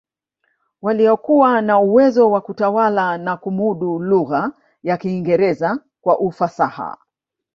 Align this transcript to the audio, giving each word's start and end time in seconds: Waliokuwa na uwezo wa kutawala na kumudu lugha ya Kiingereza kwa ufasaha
Waliokuwa 0.81 1.61
na 1.61 1.79
uwezo 1.79 2.31
wa 2.31 2.41
kutawala 2.41 3.17
na 3.17 3.37
kumudu 3.37 3.99
lugha 3.99 4.51
ya 4.83 4.97
Kiingereza 4.97 5.77
kwa 6.01 6.19
ufasaha 6.19 6.97